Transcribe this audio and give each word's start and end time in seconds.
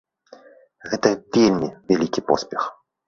Гэта 0.93 1.11
вельмі 1.37 1.69
вялікі 1.93 2.21
поспех. 2.31 2.61